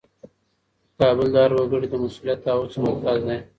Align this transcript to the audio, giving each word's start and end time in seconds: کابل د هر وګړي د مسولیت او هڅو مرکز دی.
کابل 0.99 1.27
د 1.31 1.35
هر 1.43 1.51
وګړي 1.57 1.87
د 1.89 1.95
مسولیت 2.03 2.41
او 2.53 2.57
هڅو 2.63 2.77
مرکز 2.85 3.21
دی. 3.27 3.37